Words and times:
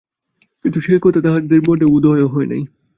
কিন্তু 0.65 0.79
সে 0.81 0.93
কথা 1.01 1.19
তাহার 1.21 1.41
মনে 1.67 1.85
উদয়ও 1.87 2.27
হয় 2.27 2.47
নাই। 2.47 2.61